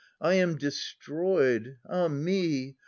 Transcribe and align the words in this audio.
I 0.19 0.33
am 0.33 0.55
destroyed. 0.57 1.77
Ah 1.87 2.07
me! 2.07 2.75